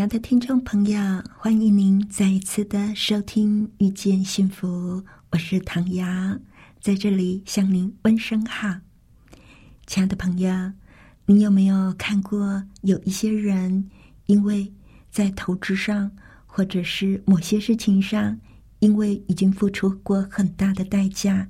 [0.00, 0.98] 亲爱的听众朋友，
[1.36, 4.66] 欢迎您再一次的收听《遇见幸福》，
[5.30, 6.06] 我是唐瑶，
[6.80, 8.74] 在这里向您问声好。
[9.86, 10.72] 亲爱的朋友，
[11.26, 13.90] 你有没有看过有一些人，
[14.24, 14.72] 因为
[15.10, 16.10] 在投资上
[16.46, 18.40] 或者是某些事情上，
[18.78, 21.46] 因为已经付出过很大的代价，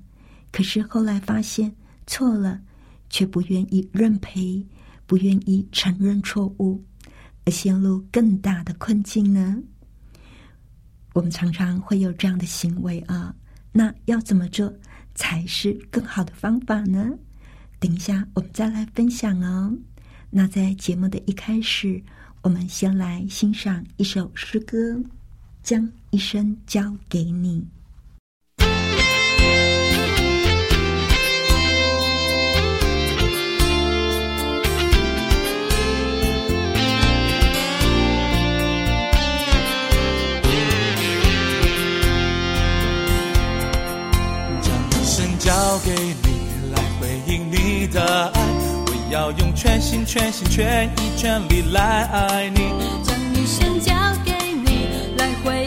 [0.51, 1.73] 可是后来发现
[2.05, 2.61] 错了，
[3.11, 4.67] 却不愿意认赔，
[5.07, 6.83] 不愿意承认错误。
[7.45, 9.57] 而陷入更大的困境呢？
[11.13, 13.35] 我们常常会有这样的行为啊，
[13.73, 14.73] 那要怎么做
[15.15, 17.11] 才是更好的方法呢？
[17.79, 19.77] 等一下我们再来分享哦。
[20.31, 22.01] 那在节目的一开始，
[22.43, 24.77] 我们先来欣赏一首诗歌，
[25.63, 27.61] 《将一生交给你》。
[45.85, 48.01] 给你来回应你的
[48.35, 48.41] 爱，
[48.87, 52.71] 我要用全心全心全意全力来爱你。
[53.03, 55.60] 将一生交给你来回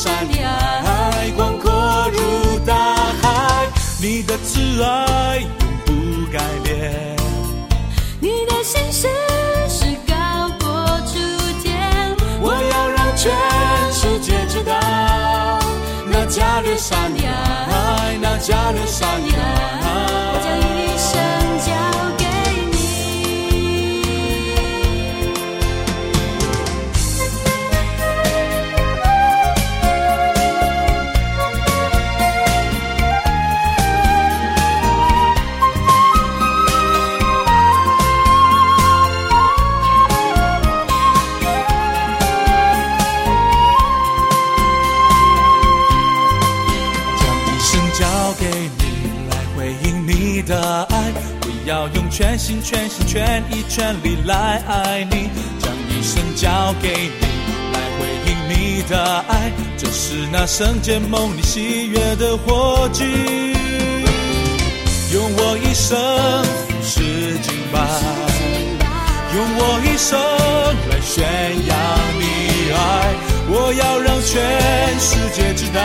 [0.00, 1.70] 山的爱，广阔
[2.10, 2.74] 如大
[3.20, 3.68] 海，
[4.00, 5.46] 你的慈爱永
[5.84, 5.92] 不
[6.32, 6.90] 改变。
[8.18, 9.06] 你的心事
[9.68, 11.18] 是高过诸
[11.62, 13.30] 天，我要让全
[13.92, 14.72] 世界知道，
[16.06, 19.36] 那加略山的爱，那加略山的
[52.50, 55.30] 心全心全意全力来爱你，
[55.60, 56.88] 将一生交给
[57.20, 57.26] 你，
[57.72, 63.06] 来回应你的爱，这是那圣洁梦里喜悦的火炬。
[65.12, 65.96] 用我一生
[66.82, 67.78] 是敬拜，
[69.36, 70.18] 用我一生
[70.90, 71.22] 来宣
[71.68, 71.78] 扬
[72.18, 72.24] 你
[72.74, 73.14] 爱，
[73.46, 75.80] 我要让全世界知道，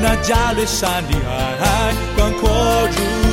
[0.00, 1.18] 那加略山的
[1.60, 3.23] 爱广阔如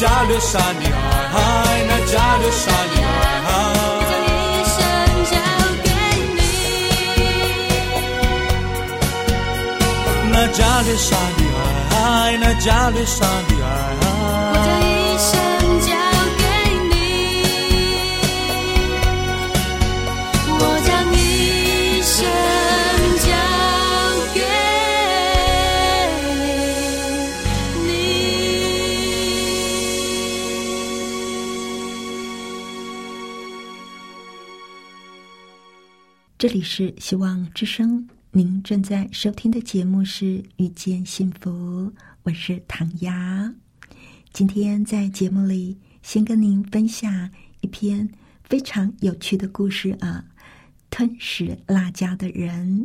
[0.00, 1.38] 加略山的爱，
[1.88, 2.96] 那加略山的
[3.48, 3.50] 爱。
[4.06, 4.10] 将
[4.54, 4.78] 一生
[5.32, 5.34] 交
[5.82, 5.86] 给
[6.36, 6.40] 你，
[10.30, 11.40] 那加略山的
[11.96, 11.98] 爱，
[12.40, 14.07] 那加略山的爱。
[36.38, 40.24] 这里是希望之声，您正在收听的节目是
[40.58, 41.50] 《遇见幸福》，
[42.22, 43.52] 我是唐丫。
[44.32, 47.28] 今天在节目里，先跟您分享
[47.60, 48.08] 一篇
[48.44, 50.24] 非常有趣的故事啊，
[50.90, 52.82] 《吞食辣椒的人》。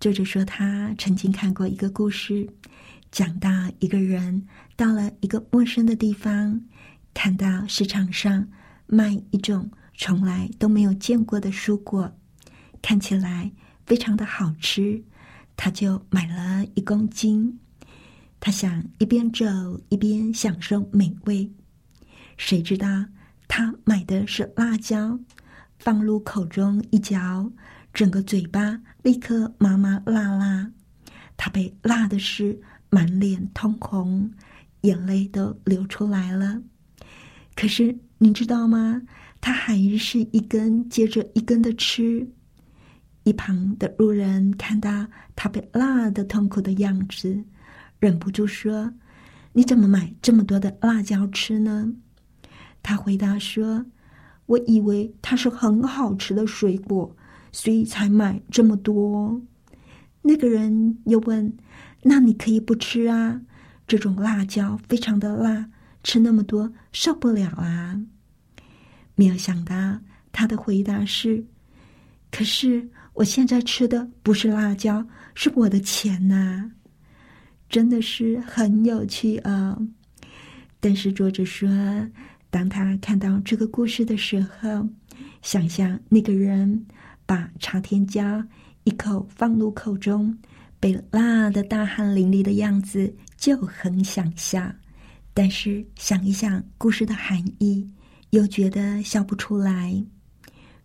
[0.00, 2.48] 作者说，他曾经看过一个故事，
[3.12, 3.48] 讲到
[3.78, 6.60] 一个人到了一个陌生的地方，
[7.14, 8.48] 看到市场上
[8.88, 12.12] 卖一种从来都没有见过的蔬果。
[12.86, 13.50] 看起来
[13.84, 15.02] 非常的好吃，
[15.56, 17.58] 他就买了一公斤。
[18.38, 19.44] 他想一边走
[19.88, 21.50] 一边享受美味。
[22.36, 22.86] 谁知道
[23.48, 25.18] 他买的是辣椒，
[25.80, 27.50] 放入口中一嚼，
[27.92, 30.70] 整个嘴巴立刻麻麻辣辣。
[31.36, 32.56] 他被辣的是
[32.88, 34.30] 满脸通红，
[34.82, 36.62] 眼泪都流出来了。
[37.56, 39.02] 可是你知道吗？
[39.40, 42.24] 他还是一根接着一根的吃。
[43.26, 47.42] 一旁的路人看到他被辣的痛苦的样子，
[47.98, 48.94] 忍不住说
[49.52, 51.92] ：“你怎么买这么多的辣椒吃呢？”
[52.84, 53.84] 他回答说
[54.46, 57.16] ：“我以为它是很好吃的水果，
[57.50, 59.42] 所以才买这么多。”
[60.22, 61.52] 那个人又问
[62.04, 63.40] ：“那你可以不吃啊？
[63.88, 65.68] 这种辣椒非常的辣，
[66.04, 68.00] 吃那么多受不了啊！”
[69.16, 69.98] 没有想到
[70.30, 71.44] 他的回答是
[72.30, 75.02] ：“可是。”我现在吃的不是辣椒，
[75.34, 76.70] 是我的钱呐！
[77.66, 79.74] 真的是很有趣啊。
[80.80, 81.66] 但是作者说，
[82.50, 84.86] 当他看到这个故事的时候，
[85.40, 86.86] 想象那个人
[87.24, 88.44] 把朝天椒
[88.84, 90.36] 一口放入口中，
[90.78, 94.70] 被辣的大汗淋漓的样子，就很想笑。
[95.32, 97.90] 但是想一想故事的含义，
[98.28, 100.04] 又觉得笑不出来。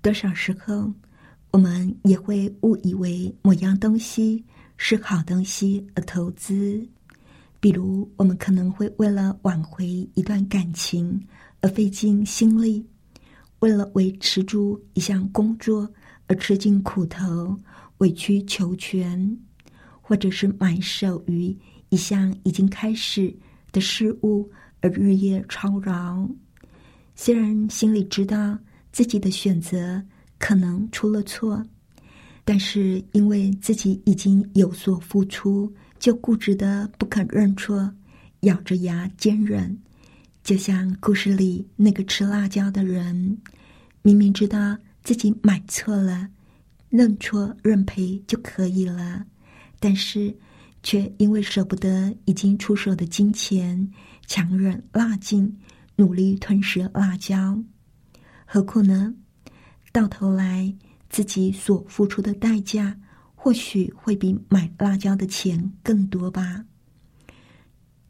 [0.01, 0.93] 多少时候？
[1.51, 4.41] 我们也会误以为某样东西
[4.77, 6.81] 是好东西而投资，
[7.59, 11.21] 比如我们可能会为了挽回一段感情
[11.59, 12.85] 而费尽心力，
[13.59, 15.91] 为了维持住一项工作
[16.27, 17.53] 而吃尽苦头、
[17.97, 19.37] 委曲求全，
[20.01, 21.53] 或者是埋首于
[21.89, 23.35] 一项已经开始
[23.73, 24.49] 的事物
[24.79, 26.25] 而日夜操劳。
[27.13, 28.57] 虽然心里知道
[28.93, 30.01] 自己的选择。
[30.41, 31.63] 可能出了错，
[32.43, 37.93] 但是因为自己已经有所付出，就固执的不肯认错，
[38.41, 39.77] 咬着牙坚忍。
[40.43, 43.37] 就像故事里那个吃辣椒的人，
[44.01, 46.27] 明明知道自己买错了，
[46.89, 49.23] 认错认赔就可以了，
[49.79, 50.35] 但是
[50.81, 53.87] 却因为舍不得已经出手的金钱，
[54.25, 55.55] 强忍辣劲，
[55.95, 57.63] 努力吞食辣椒。
[58.43, 59.13] 何苦呢？
[59.91, 60.73] 到头来，
[61.09, 62.97] 自己所付出的代价，
[63.35, 66.63] 或许会比买辣椒的钱更多吧。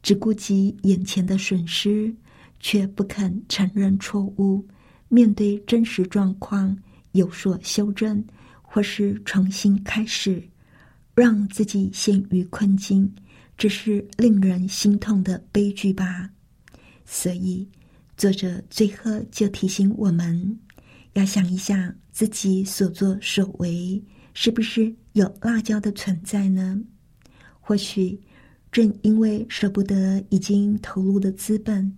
[0.02, 2.14] 只顾及眼前的损失，
[2.60, 4.66] 却不肯承认错误，
[5.08, 6.76] 面对真实状况
[7.12, 8.24] 有所修正，
[8.62, 10.42] 或是重新开始，
[11.14, 13.12] 让自己陷于困境，
[13.56, 16.30] 这是令人心痛的悲剧吧。
[17.04, 17.68] 所以，
[18.16, 20.58] 作者最后就提醒我们。
[21.14, 24.02] 要想一想自己所作所为
[24.34, 26.80] 是不是有辣椒的存在呢？
[27.60, 28.18] 或许
[28.70, 31.96] 正因为舍不得已经投入的资本，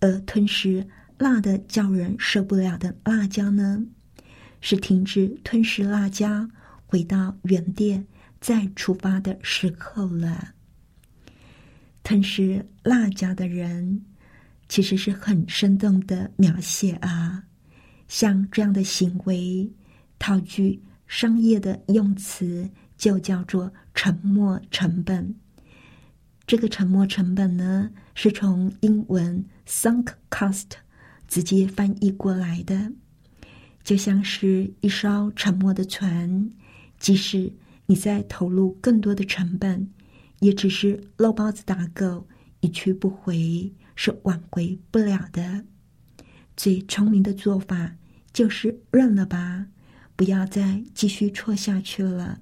[0.00, 0.86] 而吞食
[1.16, 3.84] 辣的叫人受不了的辣椒呢？
[4.60, 6.48] 是停止吞食辣椒，
[6.86, 8.04] 回到原点
[8.40, 10.52] 再出发的时候了。
[12.02, 14.04] 吞食辣椒的人，
[14.68, 17.39] 其实是很生动的描写啊。
[18.10, 19.70] 像这样的行为，
[20.18, 25.32] 套句商业的用词，就叫做沉没成本。
[26.44, 30.70] 这个沉没成本呢，是从英文 “sunk cost”
[31.28, 32.90] 直接翻译过来的，
[33.84, 36.50] 就像是一艘沉没的船，
[36.98, 37.52] 即使
[37.86, 39.88] 你在投入更多的成本，
[40.40, 42.26] 也只是肉包子打狗，
[42.58, 45.64] 一去不回，是挽回不了的。
[46.56, 47.94] 最聪明的做法。
[48.32, 49.66] 就是认了吧，
[50.14, 52.40] 不要再继续错下去了。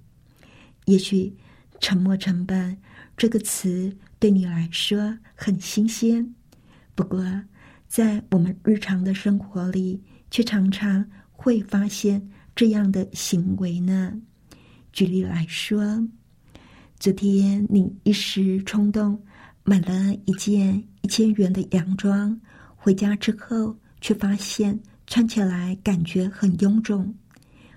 [0.84, 1.34] 也许
[1.80, 2.76] “沉没成本”
[3.16, 6.34] 这个词对你来说很新鲜，
[6.94, 7.24] 不过
[7.86, 14.12] 在我们日常的生活里，却常常会发现这样的行为呢。
[14.92, 16.06] 举例来说，
[16.98, 19.20] 昨天你一时冲动
[19.64, 22.38] 买了一件一千元的洋装，
[22.76, 24.78] 回家之后却发现。
[25.08, 27.14] 穿起来感觉很臃肿，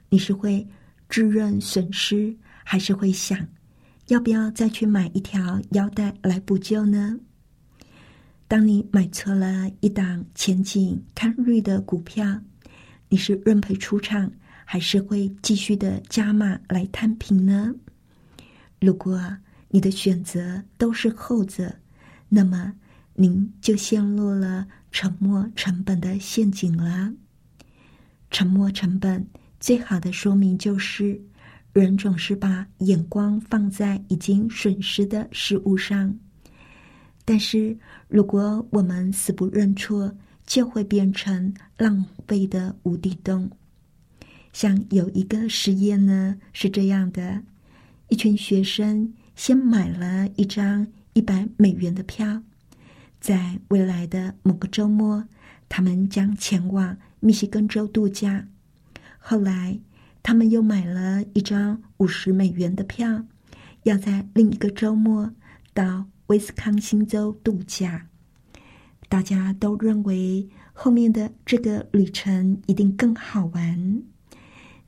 [0.10, 0.68] 你是会
[1.08, 3.48] 自认损失，还是会想，
[4.10, 7.18] 要不要再去买一条腰带来补救呢？
[8.50, 12.42] 当你买错了一档前景看绿的股票，
[13.08, 14.30] 你是认赔出场，
[14.66, 17.74] 还是会继续的加码来摊平呢？
[18.82, 19.38] 如果
[19.70, 21.74] 你的选择都是后者，
[22.28, 22.74] 那么
[23.14, 27.14] 您就陷入了沉没成本的陷阱了。
[28.32, 29.24] 沉没成本
[29.60, 31.22] 最好的说明就是，
[31.74, 36.18] 人总是把眼光放在已经损失的事物上，
[37.24, 40.12] 但是如果我们死不认错，
[40.46, 43.50] 就会变成浪费的无底洞。
[44.54, 47.42] 像有一个实验呢，是这样的：
[48.08, 52.42] 一群学生先买了一张一百美元的票，
[53.20, 55.24] 在未来的某个周末，
[55.70, 56.98] 他们将前往。
[57.22, 58.48] 密西根州度假，
[59.20, 59.80] 后来
[60.22, 63.26] 他们又买了一张五十美元的票，
[63.84, 65.32] 要在另一个周末
[65.74, 68.08] 到威斯康星州度假。
[69.08, 74.02] 大家都认为后面的这个旅程一定更好玩，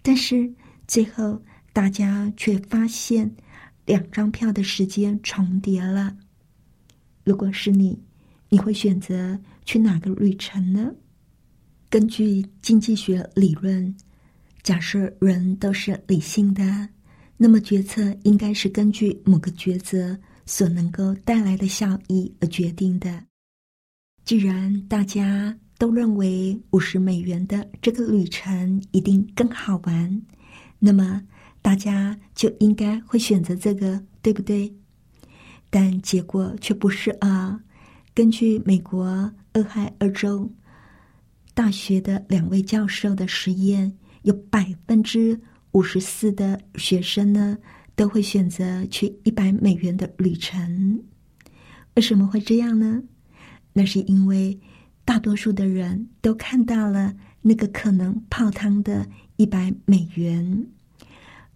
[0.01, 0.53] 但是
[0.87, 3.35] 最后大家却发现
[3.85, 6.17] 两张票的时间重叠了。
[7.23, 8.01] 如果是你，
[8.49, 10.95] 你会选择去哪个旅程呢？
[11.93, 13.95] 根据经济学理论，
[14.63, 16.89] 假设人都是理性的，
[17.37, 23.23] 那么决策应该是根据某个抉择所能够带来的效益而决定的。
[24.25, 30.19] 既然大家都认为五十美元的这个旅程一定更好玩，
[30.79, 31.21] 那么
[31.61, 34.73] 大家就应该会选择这个，对不对？
[35.69, 37.61] 但结果却不是啊。
[38.15, 40.51] 根据美国俄亥俄州。
[41.53, 43.93] 大学的两位教授的实验，
[44.23, 45.39] 有百分之
[45.71, 47.57] 五十四的学生呢
[47.95, 51.03] 都会选择去一百美元的旅程。
[51.95, 53.03] 为什么会这样呢？
[53.71, 54.59] 那是因为
[55.05, 60.67] 大多数的人都看到了那个可能泡汤的一百美元，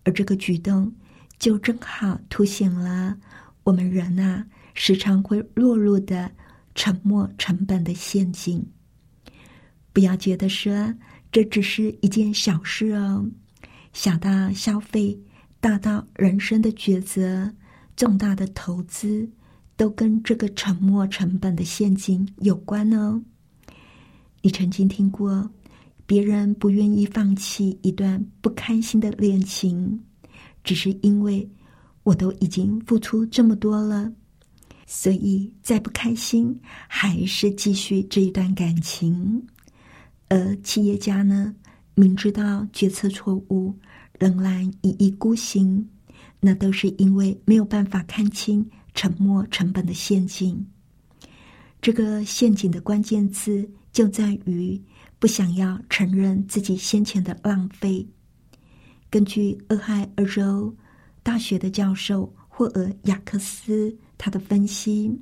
[0.04, 0.94] 而这个举动
[1.40, 3.18] 就正好凸显了
[3.64, 6.32] 我们人啊时常会落入的
[6.76, 8.64] 沉没成本的陷阱。
[9.98, 10.94] 不要觉得说
[11.32, 13.28] 这只是一件小事哦，
[13.94, 15.20] 小到消费，
[15.60, 17.52] 大到人生的抉择，
[17.96, 19.28] 重大的投资，
[19.76, 23.20] 都跟这个沉没成本的陷阱有关哦。
[24.44, 25.50] 你曾经听过
[26.06, 30.00] 别人不愿意放弃一段不开心的恋情，
[30.64, 31.50] 只是因为
[32.04, 34.14] 我都已经付出这么多了，
[34.86, 36.56] 所以再不开心，
[36.88, 39.44] 还是继续这一段感情。
[40.30, 41.56] 而企业家呢，
[41.96, 43.74] 明知道决策错误，
[44.20, 45.88] 仍然一意孤行，
[46.40, 50.68] 那都是因为没有办法看清沉没成本的陷阱。
[51.82, 54.82] 这个陷阱的关键字就在于
[55.20, 58.06] 不想要承认自己先前的浪费。
[59.10, 60.76] 根据俄亥俄州
[61.24, 65.18] 大学的教授霍尔雅克斯他的分析，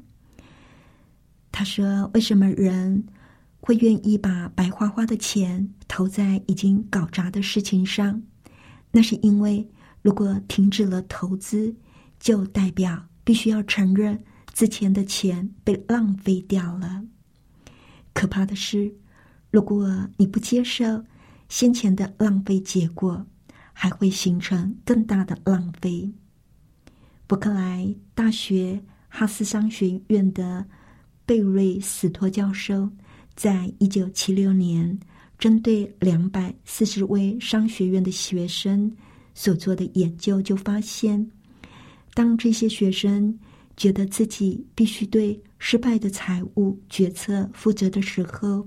[1.51, 3.05] 他说：“为什么人？”
[3.65, 8.21] 会愿意把白花花的钱投在已经搞砸的事情上，
[8.91, 9.67] 那是因为
[10.03, 11.75] 如果停止了投资，
[12.19, 17.03] 就代表必须要承认之前的钱被浪费掉了。
[18.13, 18.93] 可怕的是，
[19.49, 21.03] 如果你不接受
[21.49, 23.25] 先前的浪费结果，
[23.73, 26.13] 还会形成更大的浪费。
[27.25, 28.79] 伯克莱大学
[29.09, 30.67] 哈斯商学院的
[31.25, 32.91] 贝瑞斯托教授。
[33.35, 34.97] 在一九七六年，
[35.37, 38.89] 针对两百四十位商学院的学生
[39.33, 41.29] 所做的研究，就发现，
[42.13, 43.37] 当这些学生
[43.75, 48.65] 觉得自己必须对失败的财务决策负责的时候，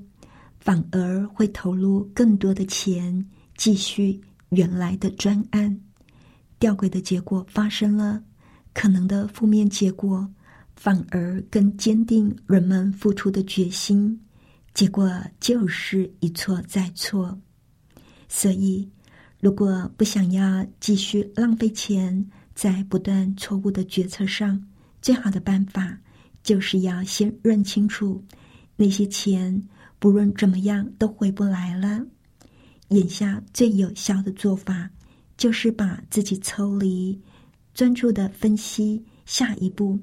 [0.61, 4.21] 反而会投入更多的钱继续
[4.51, 5.81] 原来的专案。
[6.59, 8.23] 吊诡的结果发生了，
[8.75, 10.29] 可能的负面结果
[10.77, 14.21] 反而更坚定人们付出的决心。
[14.79, 17.37] 结果就是一错再错，
[18.29, 18.89] 所以
[19.41, 24.65] 如果不想要继续浪费钱在不断错误的决策上，
[25.03, 25.99] 最好的办法
[26.45, 28.25] 就是要先认清楚
[28.77, 29.61] 那些钱
[29.99, 32.07] 不论怎么样都回不来了。
[32.91, 34.89] 眼下最有效的做法
[35.37, 37.21] 就是把自己抽离，
[37.75, 39.99] 专注的分析下一步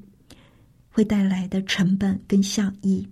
[0.89, 3.07] 会带来的成本跟效益。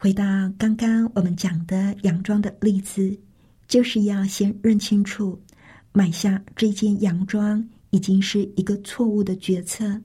[0.00, 0.24] 回到
[0.56, 3.18] 刚刚我们讲的洋装的例子，
[3.66, 5.42] 就是要先认清楚
[5.90, 10.00] 买下这件洋装已经是一个错误的决策，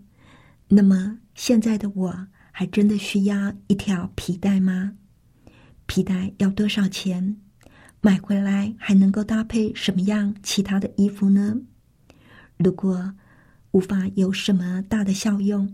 [0.68, 4.94] 那么现在的我还真的需要一条皮带吗？
[5.86, 7.38] 皮带要多少钱？
[8.02, 11.56] 买回来还能够搭配什么样其他的衣服呢？
[12.58, 13.14] 如果
[13.70, 15.72] 无法有什么大的效用，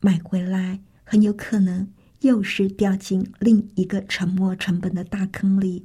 [0.00, 1.88] 买回来很有可能
[2.20, 5.84] 又是掉进另一个沉没成本的大坑里，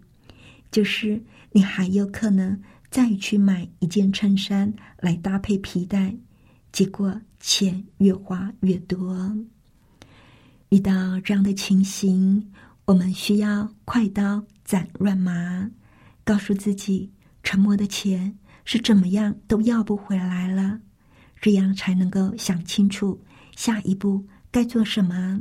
[0.71, 6.15] 就是你还有可能再去买一件衬衫来搭配皮带，
[6.71, 9.35] 结果钱越花越多。
[10.69, 12.51] 遇到这样的情形，
[12.85, 15.71] 我们需要快刀斩乱麻，
[16.25, 17.09] 告诉自己
[17.43, 20.81] 沉默的钱是怎么样都要不回来了，
[21.39, 23.21] 这样才能够想清楚
[23.55, 25.39] 下一步该做什么。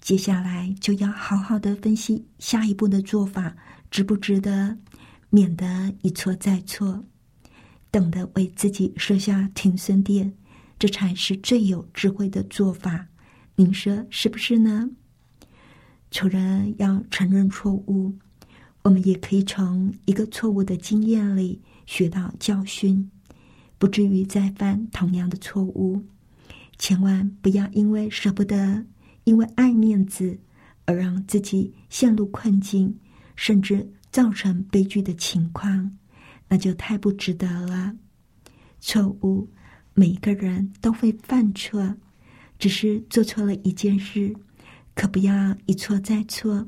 [0.00, 3.56] 接下来就要好好的分析下一步的做法
[3.90, 4.78] 值不值得，
[5.30, 7.04] 免得一错再错，
[7.90, 10.32] 等的为自己设下停损点，
[10.78, 13.08] 这才是最有智慧的做法。
[13.56, 14.88] 您说是不是呢？
[16.10, 18.14] 除了要承认错误，
[18.82, 23.10] 我们也可以从一个错误的经验里学到教训，
[23.76, 26.04] 不至于再犯同样的错误。
[26.78, 28.86] 千万不要因为舍不得，
[29.28, 30.40] 因为爱面子，
[30.86, 32.98] 而让自己陷入困境，
[33.36, 35.98] 甚至造成悲剧的情况，
[36.48, 37.94] 那就太不值得了。
[38.80, 39.46] 错误，
[39.92, 41.94] 每个人都会犯错。
[42.58, 44.34] 只是做错了一件事，
[44.94, 46.66] 可不要一错再错，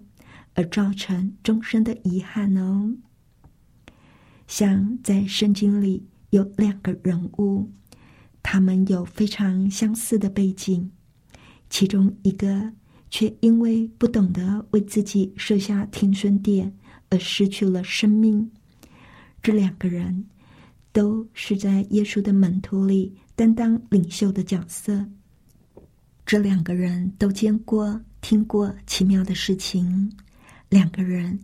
[0.53, 2.95] 而造成终身的遗憾哦。
[4.47, 7.73] 像在圣经里有两个人物，
[8.43, 10.93] 他们有非常相似的背景，
[11.71, 12.71] 其中一个
[13.09, 16.71] 却因为不懂得为自己设下停损点
[17.09, 18.51] 而失去了生命。
[19.43, 20.27] 这两个人
[20.93, 25.07] 都是在耶稣的门徒里担当领袖的角色。
[26.27, 30.13] 这两个人都见过、听过奇妙的事情，
[30.69, 31.39] 两个人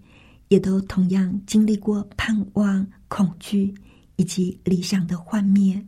[0.49, 3.75] 也都同样经历过盼望、恐惧
[4.17, 5.85] 以及理想的幻灭。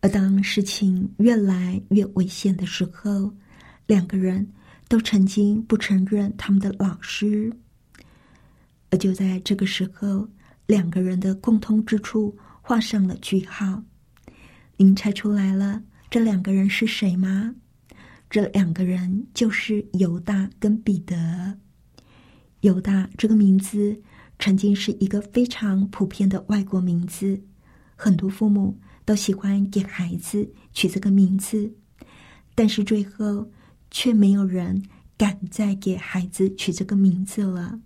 [0.00, 3.34] 而当事情越来越危险的时候，
[3.86, 4.48] 两个人
[4.86, 7.52] 都曾经不承认他们的老师。
[8.90, 10.28] 而就在这个时候，
[10.66, 13.82] 两个人的共通之处画上了句号。
[14.76, 17.54] 您猜出来了，这两个人是谁吗？
[18.30, 21.58] 这两个人就是犹大跟彼得。
[22.60, 24.00] 犹大这个名字
[24.38, 27.42] 曾经是一个非常普遍的外国名字，
[27.96, 31.72] 很多父母都喜欢给孩子取这个名字，
[32.54, 33.50] 但是最后
[33.90, 34.82] 却没有人
[35.16, 37.80] 敢再给孩子取这个名字了，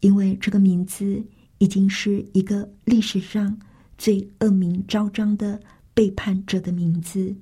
[0.00, 1.22] 因为这个名字
[1.58, 3.54] 已经是一个历史上
[3.98, 5.60] 最恶名昭彰的
[5.92, 7.36] 背叛者的名字。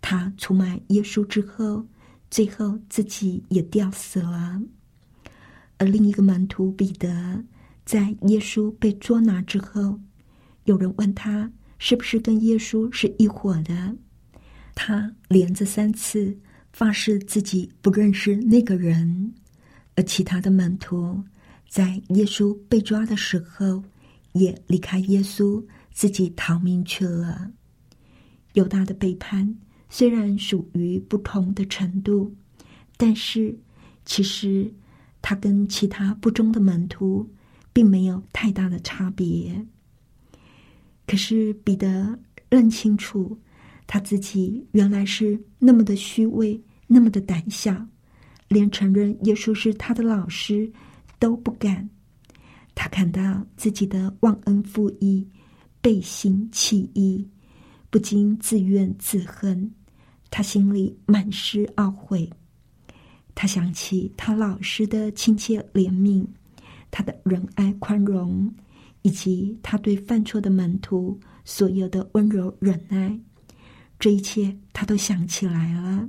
[0.00, 1.86] 他出卖耶稣之后，
[2.30, 4.58] 最后自己也吊死了。
[5.76, 7.44] 而另一个门徒彼得，
[7.84, 10.00] 在耶稣被捉拿之后，
[10.64, 13.96] 有人问他是不是跟耶稣是一伙的，
[14.74, 16.36] 他连着三次
[16.72, 19.32] 发誓自己不认识那个人。
[19.96, 21.22] 而其他的门徒
[21.68, 23.82] 在耶稣被抓的时候，
[24.32, 27.50] 也离开耶稣，自己逃命去了。
[28.52, 29.56] 犹大的背叛。
[29.90, 32.30] 虽然属于不同的程度，
[32.98, 33.58] 但是
[34.04, 34.70] 其实
[35.22, 37.26] 他跟其他不忠的门徒
[37.72, 39.66] 并没有太大的差别。
[41.08, 42.16] 可是彼得
[42.50, 43.36] 认清楚
[43.86, 47.74] 他自己原来是那么的虚伪，那么的胆小，
[48.46, 50.70] 连承认耶稣是他的老师
[51.18, 51.88] 都不敢。
[52.74, 55.26] 他看到自己的忘恩负义、
[55.80, 57.26] 背信弃义，
[57.88, 59.68] 不禁自怨自恨。
[60.30, 62.30] 他心里满是懊悔，
[63.34, 66.22] 他想起他老师的亲切怜悯，
[66.90, 68.54] 他的仁爱宽容，
[69.08, 73.18] 以及他对犯错的门徒所有的温柔忍耐，
[73.98, 76.06] 这一切他都想起来了。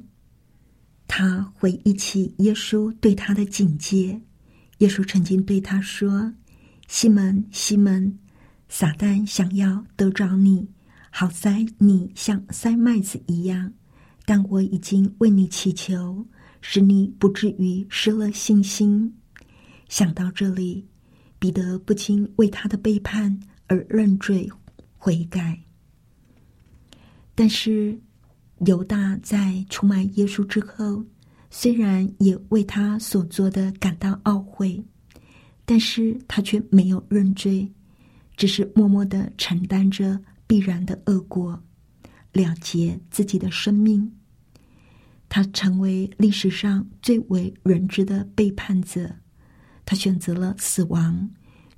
[1.08, 4.22] 他回忆起耶稣对他的警戒，
[4.80, 6.34] 耶稣曾经对他说
[6.90, 8.20] ：“西门，西门，
[8.68, 10.68] 撒旦想要得着你，
[11.10, 13.72] 好塞你像塞麦子一样。”
[14.28, 16.28] 但我已经为你祈求，
[16.60, 19.16] 使你不至于失了信心。
[19.88, 20.86] 想到这里，
[21.40, 24.48] 彼得不禁为他的背叛而认罪
[24.98, 25.58] 悔改。
[27.34, 27.98] 但是
[28.66, 31.04] 犹大在出卖耶稣之后，
[31.50, 34.84] 虽然也为他所做的感到懊悔，
[35.66, 37.72] 但是他却没有认罪，
[38.36, 41.64] 只是默默的承担着必然的恶果，
[42.34, 44.12] 了结自己的生命。
[45.30, 49.10] 他成为历史上最为人知的背叛者，
[49.90, 51.28] 他选择了死亡，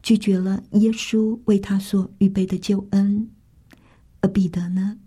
[0.04, 3.26] 拒绝了耶稣为他所预备的救恩。
[4.20, 4.98] 而彼得呢？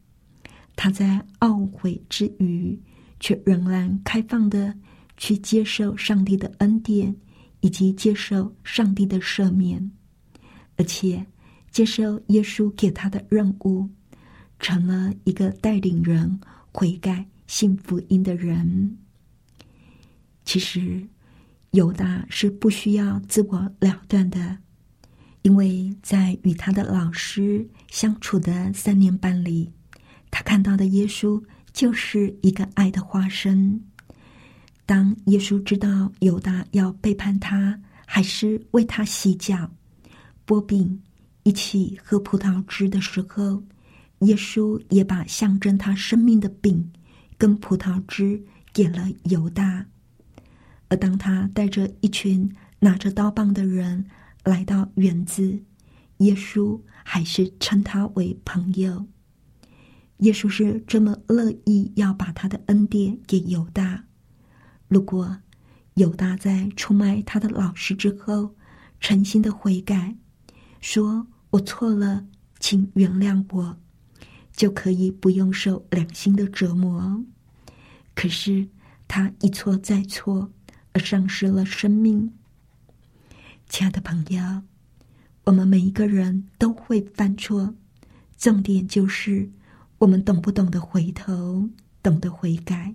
[0.74, 2.80] 他在懊悔之余，
[3.20, 4.74] 却仍然开放的
[5.18, 7.14] 去接受上帝的恩典，
[7.60, 9.90] 以及接受上帝的赦免，
[10.78, 11.26] 而且
[11.70, 13.86] 接受耶稣给他的任务，
[14.58, 16.40] 成了一个带领人
[16.72, 17.26] 悔改。
[17.46, 18.96] 信福音的人，
[20.46, 21.06] 其实
[21.74, 24.56] 犹大是不需要自我了断的，
[25.42, 29.72] 因为在与他的老师相处的三年半里，
[30.30, 33.82] 他看到的耶稣就是一个爱的化身。
[34.86, 39.68] 当耶稣知道犹大要背叛他，还是为他洗脚、
[40.46, 41.02] 剥饼、
[41.42, 43.60] 一起喝葡萄汁的时候，
[44.20, 46.88] 耶稣也把象征他生命的饼。
[47.36, 48.40] 跟葡萄汁
[48.72, 49.84] 给了犹大，
[50.88, 54.06] 而当他带着一群拿着刀棒的人
[54.44, 55.62] 来到园子，
[56.18, 59.06] 耶稣还是称他为朋友。
[60.18, 64.04] 耶稣是这么乐意要把他的恩典给犹大。
[64.88, 65.38] 如果
[65.94, 68.54] 犹大在出卖他的老师之后，
[69.00, 70.16] 诚心的悔改，
[70.80, 72.26] 说我错了，
[72.60, 73.76] 请原谅我。
[74.52, 77.24] 就可以不用受良心的折磨。
[78.14, 78.68] 可是
[79.08, 80.48] 他一错再错，
[80.94, 82.32] 而丧失了生命。
[83.68, 84.62] 亲爱的朋友，
[85.44, 87.74] 我们每一个人都会犯错，
[88.38, 89.50] 重点就是
[89.98, 91.68] 我们懂不懂得回头，
[92.02, 92.94] 懂得悔改。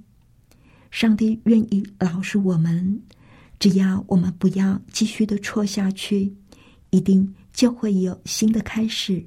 [0.89, 3.01] 上帝愿意饶恕我们，
[3.59, 6.33] 只要我们不要继续的错下去，
[6.89, 9.23] 一定就会有新的开始。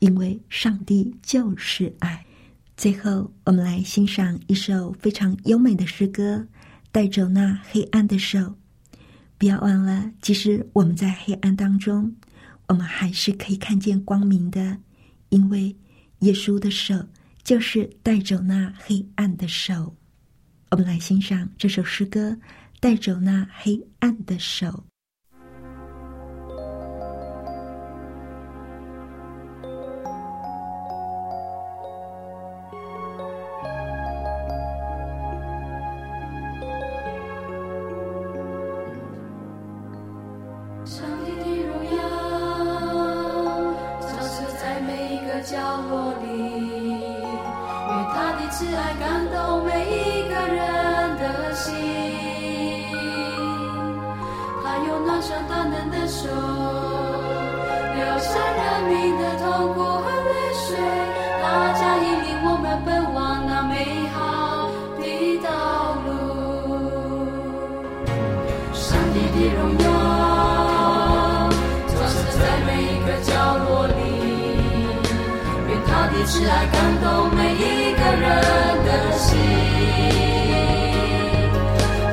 [0.00, 2.24] 因为上帝就是爱。
[2.76, 6.36] 最后，我们来欣赏一首非常优美的诗歌，
[6.90, 8.38] 《带走那黑暗的手》。
[9.36, 12.14] 不要忘了，即使我们在黑暗当中，
[12.66, 14.78] 我们还是可以看见光明的，
[15.28, 15.76] 因为
[16.20, 17.06] 耶稣的手
[17.44, 19.94] 就是带走那黑暗的手。
[20.70, 22.30] 我们来欣赏这首诗歌，
[22.80, 24.66] 《带走那黑暗的手》。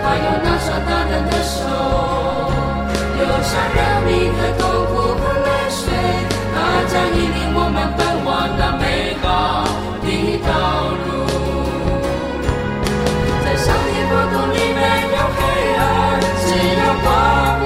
[0.06, 1.58] 他用那双大能的手，
[3.18, 5.82] 流下人民的痛苦和泪水，
[6.54, 9.26] 他将引领我们奔往那美好
[10.06, 10.08] 的
[10.46, 10.48] 道
[11.02, 11.10] 路。
[13.44, 15.38] 在上帝国度里没有黑
[15.74, 15.82] 暗，
[16.46, 17.06] 只有光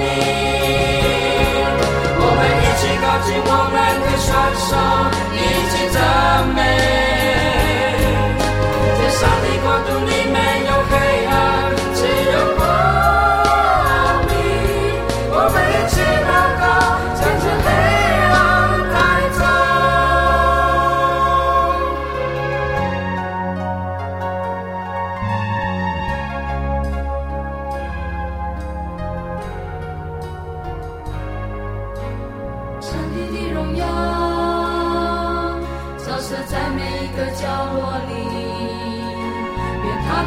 [2.16, 4.28] 我们一起高举我们的双
[4.64, 4.72] 手。
[5.36, 5.98] 一起赞
[6.56, 6.58] 美，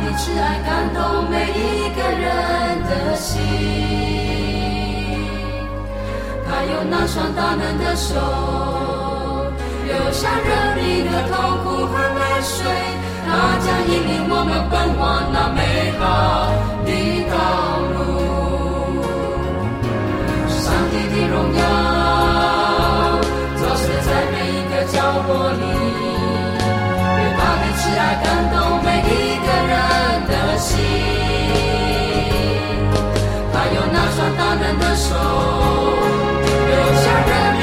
[0.04, 3.32] 愿他的慈爱感动每一个人的心。
[6.46, 8.16] 他有那双大能的手，
[9.86, 12.66] 留下人民的痛苦和泪水。
[13.26, 15.60] 他将引领我们奔往那美
[15.98, 16.02] 好
[16.86, 16.90] 的
[17.32, 17.34] 道
[17.94, 17.98] 路。
[20.50, 20.62] 上
[20.92, 21.62] 帝的荣耀，
[23.56, 24.96] 照射在每一个角
[25.28, 26.13] 落里。
[30.64, 30.80] 心，
[33.52, 35.10] 他有那双大人的手，
[36.70, 36.74] 留
[37.04, 37.63] 下人民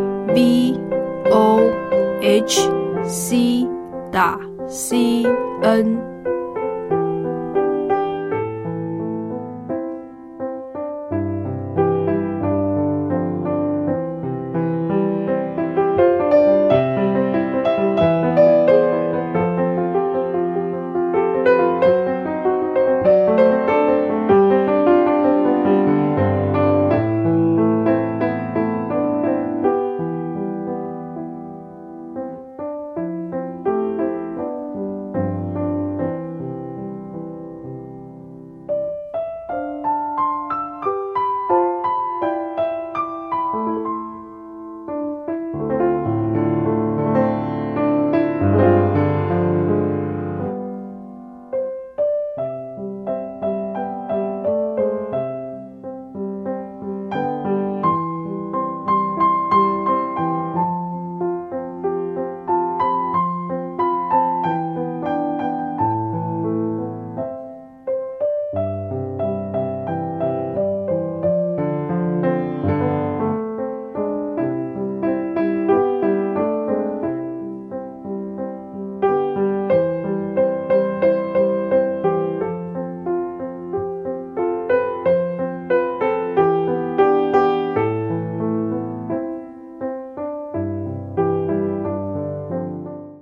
[0.27, 0.79] v
[1.31, 1.59] o
[2.21, 2.69] h
[3.05, 3.67] c
[4.11, 5.25] 打 c
[5.61, 6.10] n。